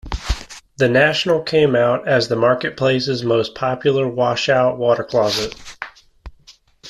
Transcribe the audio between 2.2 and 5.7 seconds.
the market place's most popular wash-out water closet.